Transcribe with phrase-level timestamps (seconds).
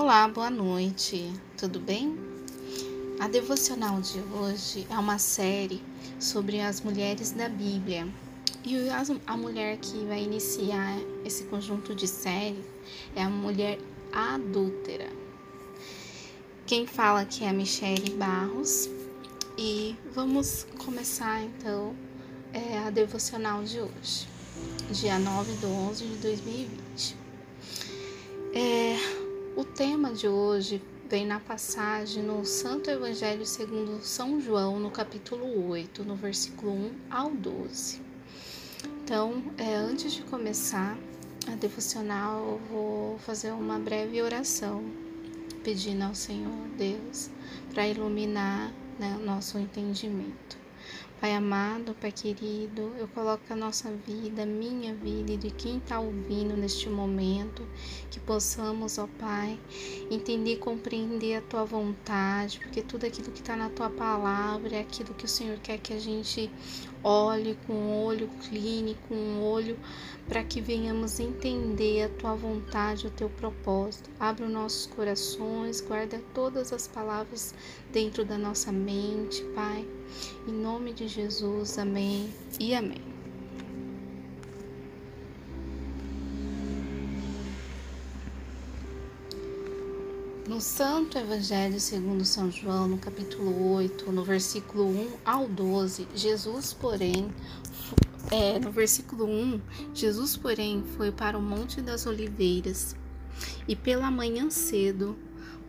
[0.00, 2.16] Olá, boa noite, tudo bem?
[3.18, 5.82] A devocional de hoje é uma série
[6.20, 8.06] sobre as mulheres da Bíblia.
[8.64, 8.76] E
[9.26, 12.64] a mulher que vai iniciar esse conjunto de série
[13.16, 13.80] é a mulher
[14.12, 15.10] adúltera.
[16.64, 18.88] Quem fala aqui é a Michele Barros.
[19.58, 21.92] E vamos começar então
[22.52, 24.28] é, a devocional de hoje,
[24.92, 27.16] dia 9 de 11 de 2020.
[28.54, 29.17] É,
[29.58, 30.80] o tema de hoje
[31.10, 36.90] vem na passagem no Santo Evangelho segundo São João, no capítulo 8, no versículo 1
[37.10, 38.00] ao 12.
[39.02, 40.96] Então, é, antes de começar
[41.48, 44.80] a devocional, eu vou fazer uma breve oração,
[45.64, 47.28] pedindo ao Senhor Deus
[47.74, 50.56] para iluminar né, nosso entendimento.
[51.20, 55.98] Pai amado, Pai querido, eu coloco a nossa vida, minha vida e de quem está
[55.98, 57.66] ouvindo neste momento,
[58.08, 59.58] que possamos, ó Pai,
[60.12, 64.80] entender e compreender a Tua vontade, porque tudo aquilo que está na Tua palavra é
[64.80, 66.48] aquilo que o Senhor quer que a gente
[67.02, 69.76] olhe com olho clínico, com olho
[70.28, 74.08] para que venhamos entender a Tua vontade, o Teu propósito.
[74.20, 77.52] Abre os nossos corações, guarda todas as palavras
[77.92, 79.84] dentro da nossa mente, Pai.
[80.46, 83.08] Em nome de Jesus, amém e amém.
[90.48, 96.72] No Santo Evangelho segundo São João, no capítulo 8, no versículo 1 ao 12, Jesus,
[96.72, 97.30] porém,
[98.30, 99.60] é, no versículo 1,
[99.92, 102.96] Jesus, porém, foi para o Monte das Oliveiras
[103.68, 105.16] e pela manhã cedo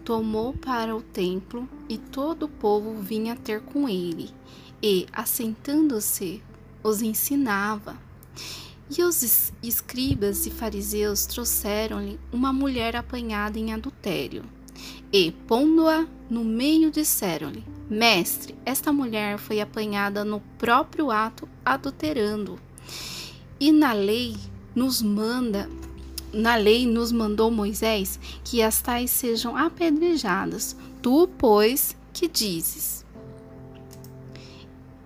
[0.09, 4.31] tomou para o templo e todo o povo vinha ter com ele,
[4.81, 6.41] e, assentando-se,
[6.83, 7.95] os ensinava.
[8.89, 14.43] E os escribas e fariseus trouxeram-lhe uma mulher apanhada em adultério.
[15.13, 22.59] E, pondo-a no meio, disseram-lhe: Mestre, esta mulher foi apanhada no próprio ato adulterando.
[23.59, 24.35] E na lei
[24.73, 25.69] nos manda
[26.33, 30.75] na lei nos mandou Moisés que as tais sejam apedrejadas.
[31.01, 33.05] Tu, pois, que dizes?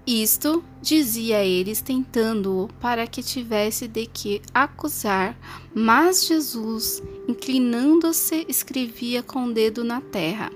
[0.06, 5.38] Isto dizia eles, tentando-o para que tivesse de que acusar,
[5.74, 10.52] mas Jesus, inclinando-se, escrevia com o dedo na terra.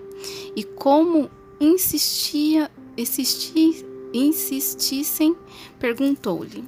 [0.53, 1.29] E como
[1.61, 5.33] insistia, insisti, insistissem,
[5.79, 6.66] perguntou-lhe.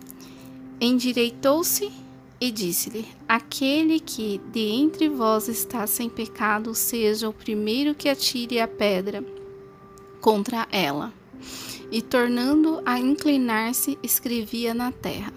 [0.79, 1.91] Endireitou-se
[2.39, 8.59] e disse-lhe: Aquele que de entre vós está sem pecado, seja o primeiro que atire
[8.59, 9.23] a pedra
[10.21, 11.13] contra ela.
[11.91, 15.33] E tornando a inclinar-se, escrevia na terra.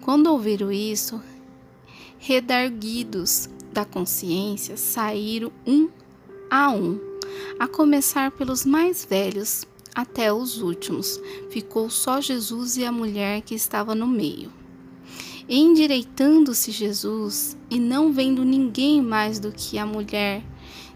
[0.00, 1.20] Quando ouviram isso,
[2.18, 5.88] redarguidos da consciência, saíram um
[6.50, 6.98] a um,
[7.58, 11.20] a começar pelos mais velhos até os últimos.
[11.50, 14.59] Ficou só Jesus e a mulher que estava no meio.
[15.52, 20.44] Endireitando-se Jesus e não vendo ninguém mais do que a mulher,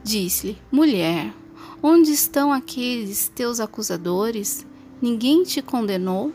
[0.05, 1.35] disse-lhe: Mulher,
[1.83, 4.65] onde estão aqueles teus acusadores?
[5.03, 6.33] Ninguém te condenou?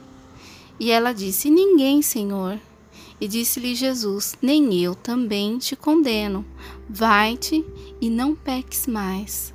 [0.78, 2.60] E ela disse: Ninguém, Senhor.
[3.22, 6.46] E disse-lhe Jesus: Nem eu também te condeno.
[6.90, 7.66] Vai-te
[8.02, 9.54] e não peques mais.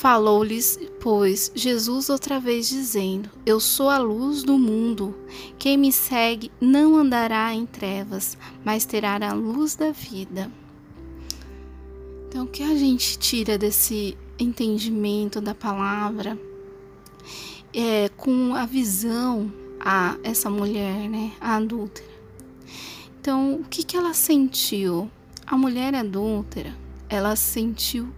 [0.00, 5.14] Falou-lhes, pois, Jesus outra vez, dizendo: Eu sou a luz do mundo.
[5.58, 8.34] Quem me segue não andará em trevas,
[8.64, 10.50] mas terá a luz da vida.
[12.26, 16.40] Então, o que a gente tira desse entendimento da palavra
[17.74, 22.08] é com a visão a essa mulher, né, a adúltera.
[23.20, 25.10] Então, o que que ela sentiu?
[25.46, 26.74] A mulher adúltera,
[27.06, 28.08] ela sentiu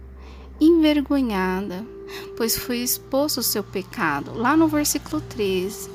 [0.59, 1.85] envergonhada,
[2.37, 5.89] pois foi exposto o seu pecado, lá no versículo 13.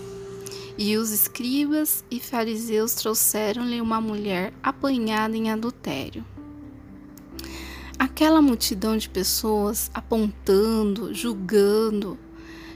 [0.77, 6.25] E os escribas e fariseus trouxeram-lhe uma mulher apanhada em adultério.
[7.99, 12.17] Aquela multidão de pessoas apontando, julgando,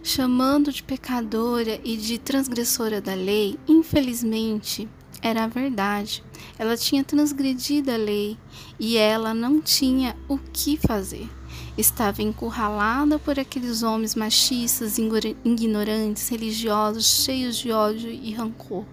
[0.02, 4.88] chamando de pecadora e de transgressora da lei, infelizmente,
[5.22, 6.24] era a verdade.
[6.58, 8.36] Ela tinha transgredido a lei
[8.80, 11.28] e ela não tinha o que fazer
[11.76, 18.84] estava encurralada por aqueles homens machistas, ignorantes, religiosos, cheios de ódio e rancor.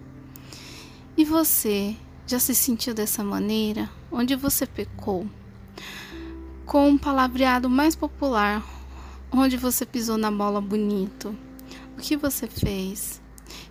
[1.16, 1.94] E você
[2.26, 3.90] já se sentiu dessa maneira?
[4.10, 5.26] Onde você pecou?
[6.64, 8.64] Com um palavreado mais popular,
[9.30, 11.36] onde você pisou na bola bonito?
[11.96, 13.20] O que você fez?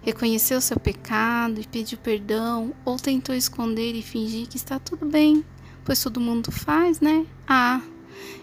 [0.01, 5.43] Reconheceu seu pecado e pediu perdão ou tentou esconder e fingir que está tudo bem,
[5.83, 7.25] pois todo mundo faz, né?
[7.47, 7.81] Ah,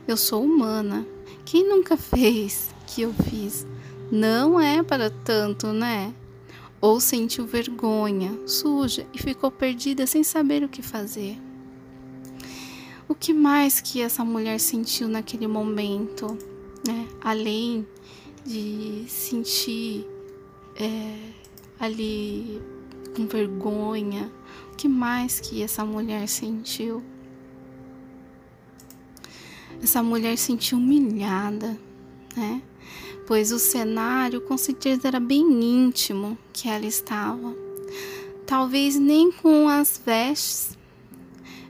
[0.07, 1.07] Eu sou humana.
[1.45, 3.67] Quem nunca fez que eu fiz?
[4.11, 6.15] Não é para tanto, né?
[6.81, 11.37] Ou sentiu vergonha, suja e ficou perdida sem saber o que fazer.
[13.09, 16.37] O que mais que essa mulher sentiu naquele momento,
[16.87, 17.09] né?
[17.21, 17.87] Além
[18.45, 20.07] de sentir
[20.77, 21.17] é,
[21.81, 22.61] ali
[23.17, 24.31] com vergonha,
[24.73, 27.03] o que mais que essa mulher sentiu?
[29.83, 31.79] Essa mulher sentiu humilhada,
[32.37, 32.63] né?
[33.27, 37.55] Pois o cenário com certeza era bem íntimo que ela estava.
[38.47, 40.77] Talvez nem com as vestes.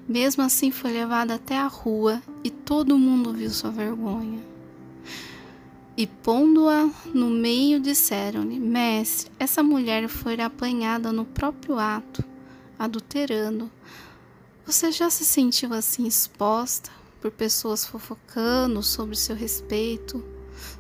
[0.09, 4.41] Mesmo assim foi levada até a rua e todo mundo viu sua vergonha.
[5.97, 12.23] E pondo-a no meio, disseram-lhe: Mestre, essa mulher foi apanhada no próprio ato,
[12.79, 13.71] adulterando.
[14.67, 20.23] Você já se sentiu assim exposta por pessoas fofocando sobre seu respeito,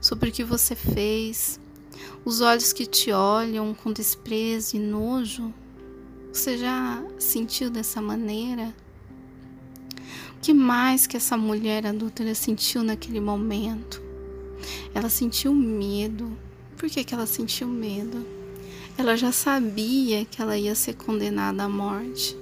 [0.01, 1.59] sobre o que você fez,
[2.25, 5.53] os olhos que te olham com desprezo e nojo?
[6.33, 8.75] Você já sentiu dessa maneira?
[10.37, 14.03] O que mais que essa mulher adulta sentiu naquele momento?
[14.95, 16.37] Ela sentiu medo.
[16.77, 18.27] Por que, que ela sentiu medo?
[18.99, 22.37] Ela já sabia que ela ia ser condenada à morte.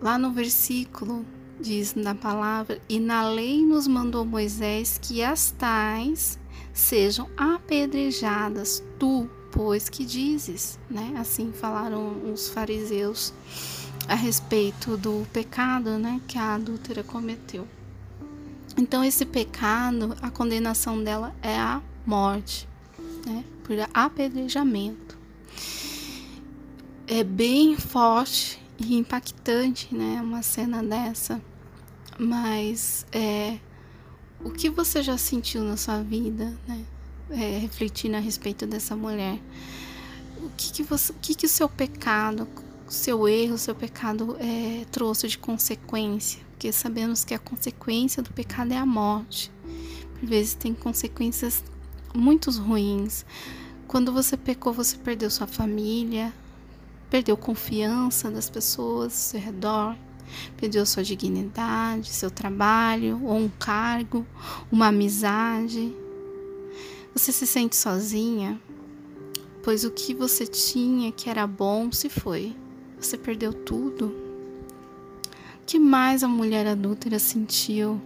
[0.00, 1.24] Lá no versículo
[1.60, 6.38] diz na palavra: E na lei nos mandou Moisés que as tais
[6.72, 11.14] sejam apedrejadas, tu, pois que dizes, né?
[11.16, 13.32] Assim falaram os fariseus
[14.08, 17.66] a respeito do pecado, né, que a adúltera cometeu.
[18.76, 22.68] Então, esse pecado, a condenação dela é a morte,
[23.24, 23.44] né?
[23.62, 25.16] Por apedrejamento.
[27.06, 30.20] É bem forte e impactante, né?
[30.22, 31.40] Uma cena dessa.
[32.18, 33.58] Mas é,
[34.44, 36.84] o que você já sentiu na sua vida, né?
[37.30, 39.38] É, refletindo a respeito dessa mulher.
[40.38, 42.46] O que, que, você, o que, que o seu pecado,
[42.86, 46.44] o seu erro, o seu pecado é, trouxe de consequência?
[46.64, 49.52] porque sabemos que a consequência do pecado é a morte.
[50.18, 51.62] Por vezes tem consequências
[52.14, 53.26] muito ruins.
[53.86, 56.32] Quando você pecou, você perdeu sua família,
[57.10, 59.96] perdeu confiança das pessoas ao seu redor,
[60.56, 64.26] perdeu sua dignidade, seu trabalho, ou um cargo,
[64.70, 65.94] uma amizade.
[67.14, 68.60] Você se sente sozinha,
[69.62, 72.56] pois o que você tinha que era bom se foi.
[72.98, 74.24] Você perdeu tudo
[75.66, 78.00] que mais a mulher adúltera sentiu?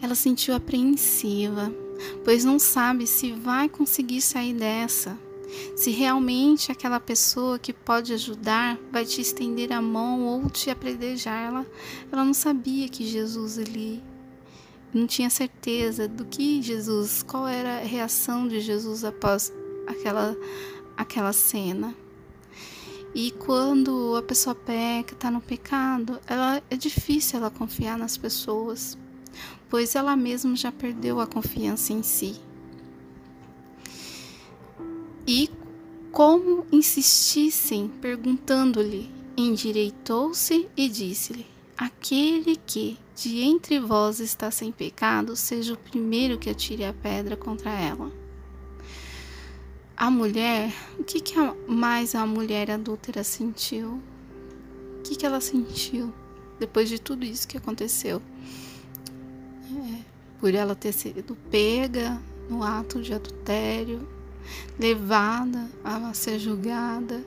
[0.00, 1.72] Ela sentiu apreensiva,
[2.24, 5.16] pois não sabe se vai conseguir sair dessa.
[5.76, 11.48] Se realmente aquela pessoa que pode ajudar vai te estender a mão ou te apredejar.
[11.48, 11.66] Ela,
[12.10, 14.02] ela não sabia que Jesus ali
[14.92, 19.52] não tinha certeza do que Jesus, qual era a reação de Jesus após
[19.86, 20.36] aquela,
[20.96, 21.94] aquela cena.
[23.14, 28.96] E quando a pessoa peca, está no pecado, ela, é difícil ela confiar nas pessoas,
[29.68, 32.40] pois ela mesma já perdeu a confiança em si.
[35.26, 35.50] E
[36.10, 45.74] como insistissem, perguntando-lhe, endireitou-se e disse-lhe: Aquele que de entre vós está sem pecado, seja
[45.74, 48.22] o primeiro que atire a pedra contra ela
[50.02, 51.34] a mulher, o que, que
[51.68, 54.02] mais a mulher adúltera sentiu?
[54.98, 56.12] O que, que ela sentiu
[56.58, 58.20] depois de tudo isso que aconteceu?
[59.70, 60.00] É,
[60.40, 64.08] por ela ter sido pega no ato de adultério,
[64.78, 67.24] levada a ser julgada.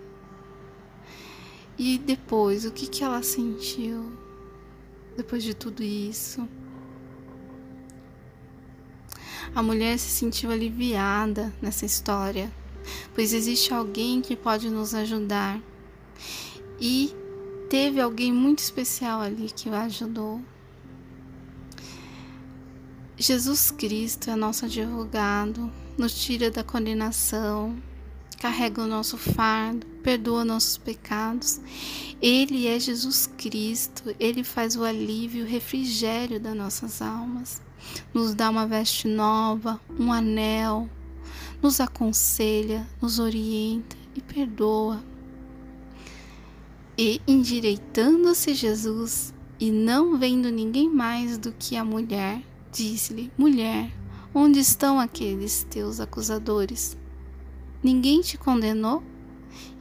[1.77, 4.11] E depois, o que, que ela sentiu
[5.17, 6.47] depois de tudo isso?
[9.53, 12.51] A mulher se sentiu aliviada nessa história
[13.13, 15.61] pois existe alguém que pode nos ajudar.
[16.79, 17.13] E
[17.69, 20.41] teve alguém muito especial ali que o ajudou.
[23.17, 27.77] Jesus Cristo é nosso advogado, nos tira da condenação,
[28.39, 31.59] carrega o nosso fardo, perdoa nossos pecados.
[32.21, 37.61] Ele é Jesus Cristo, ele faz o alívio, o refrigério das nossas almas,
[38.13, 40.89] nos dá uma veste nova, um anel,
[41.61, 45.03] nos aconselha, nos orienta e perdoa.
[46.97, 53.91] E endireitando-se Jesus e não vendo ninguém mais do que a mulher, disse-lhe: Mulher,
[54.35, 56.97] onde estão aqueles teus acusadores?
[57.81, 59.01] Ninguém te condenou?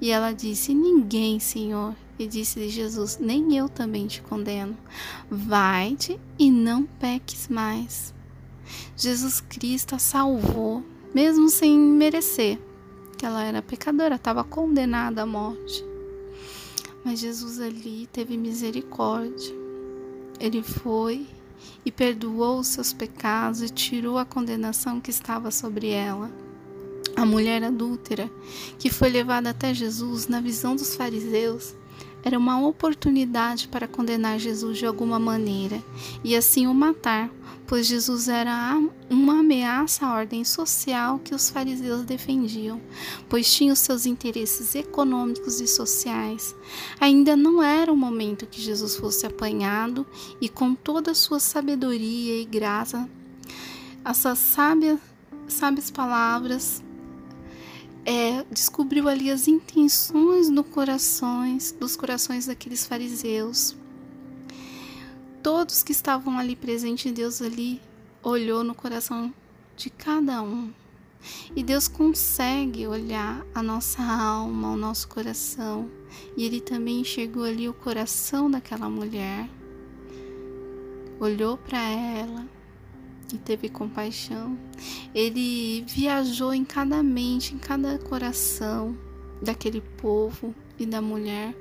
[0.01, 1.97] E ela disse: Ninguém, Senhor.
[2.17, 4.79] E disse Jesus: Nem eu também te condeno.
[5.29, 8.15] Vai-te e não peques mais.
[8.97, 10.83] Jesus Cristo a salvou,
[11.13, 12.59] mesmo sem merecer,
[13.19, 15.85] que ela era pecadora, estava condenada à morte.
[17.05, 19.55] Mas Jesus ali teve misericórdia.
[20.41, 21.27] Ele foi
[21.85, 26.31] e perdoou seus pecados e tirou a condenação que estava sobre ela.
[27.17, 28.31] A mulher adúltera,
[28.79, 31.75] que foi levada até Jesus na visão dos fariseus,
[32.25, 35.83] era uma oportunidade para condenar Jesus de alguma maneira
[36.23, 37.31] e assim o matar,
[37.67, 42.81] pois Jesus era uma ameaça à ordem social que os fariseus defendiam,
[43.29, 46.55] pois tinha os seus interesses econômicos e sociais.
[47.01, 50.07] Ainda não era o momento que Jesus fosse apanhado
[50.41, 53.09] e com toda a sua sabedoria e graça,
[54.05, 54.99] essas sábias,
[55.49, 56.84] sábias palavras
[58.05, 63.77] é, descobriu ali as intenções do corações, dos corações daqueles fariseus.
[65.43, 67.81] Todos que estavam ali presentes, Deus ali
[68.23, 69.33] olhou no coração
[69.77, 70.73] de cada um.
[71.57, 75.91] E Deus consegue olhar a nossa alma, o nosso coração.
[76.37, 79.49] E Ele também enxergou ali o coração daquela mulher.
[81.19, 82.47] Olhou para ela
[83.33, 84.59] e teve compaixão.
[85.15, 88.97] Ele viajou em cada mente, em cada coração
[89.41, 91.55] daquele povo e da mulher.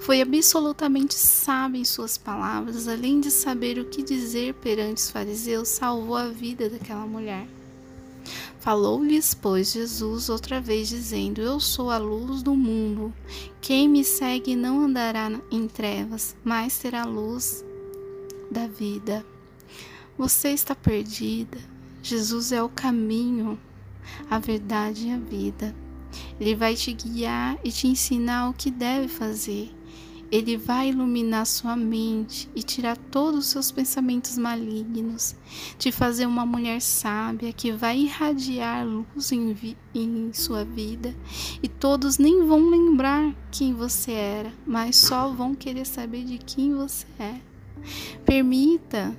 [0.00, 5.68] Foi absolutamente sábio em suas palavras, além de saber o que dizer perante os fariseus,
[5.68, 7.46] salvou a vida daquela mulher.
[8.58, 13.14] Falou-lhes, pois, Jesus outra vez, dizendo: Eu sou a luz do mundo.
[13.60, 17.64] Quem me segue não andará em trevas, mas terá luz
[18.50, 19.24] da vida.
[20.18, 21.58] Você está perdida.
[22.02, 23.58] Jesus é o caminho,
[24.30, 25.76] a verdade e a vida.
[26.40, 29.70] Ele vai te guiar e te ensinar o que deve fazer.
[30.32, 35.36] Ele vai iluminar sua mente e tirar todos os seus pensamentos malignos,
[35.78, 41.14] te fazer uma mulher sábia que vai irradiar luz em, em, sua vida
[41.62, 46.74] e todos nem vão lembrar quem você era, mas só vão querer saber de quem
[46.74, 47.40] você é.
[48.24, 49.16] Permita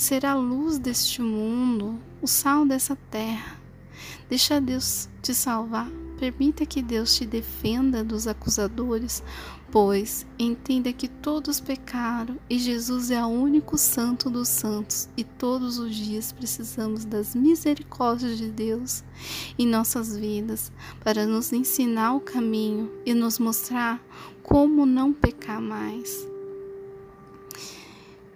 [0.00, 3.60] ser a luz deste mundo, o sal dessa terra.
[4.30, 5.90] Deixa Deus te salvar.
[6.18, 9.22] Permita que Deus te defenda dos acusadores,
[9.70, 15.78] pois entenda que todos pecaram e Jesus é o único santo dos santos e todos
[15.78, 19.04] os dias precisamos das misericórdias de Deus
[19.58, 20.72] em nossas vidas
[21.04, 24.02] para nos ensinar o caminho e nos mostrar
[24.42, 26.29] como não pecar mais.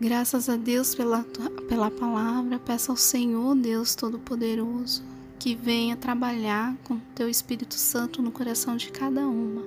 [0.05, 1.25] Graças a Deus pela,
[1.67, 5.03] pela palavra, peço ao Senhor, Deus Todo-Poderoso,
[5.39, 9.63] que venha trabalhar com Teu Espírito Santo no coração de cada uma,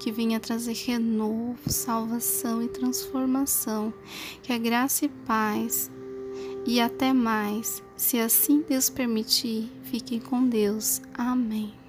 [0.00, 3.92] que venha trazer renovo, salvação e transformação,
[4.42, 5.90] que a graça e paz
[6.66, 11.02] e até mais, se assim Deus permitir, fiquem com Deus.
[11.12, 11.81] Amém.